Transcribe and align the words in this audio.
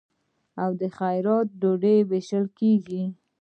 د 0.79 0.81
خیرات 0.97 1.47
ډوډۍ 1.61 1.97
ویشل 2.09 2.45
کیږي. 2.59 3.03